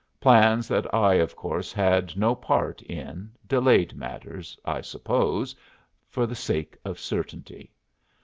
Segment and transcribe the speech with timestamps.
[0.19, 5.55] Plans that I, of course, had no part in delayed matters, I suppose
[6.09, 7.71] for the sake of certainty.